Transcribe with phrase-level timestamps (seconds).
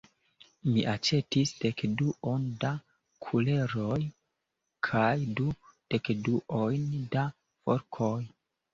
[0.69, 2.71] Mi aĉetis dekduon da
[3.27, 4.01] kuleroj
[4.91, 5.49] kaj du
[5.95, 8.15] dekduojn da forkoj.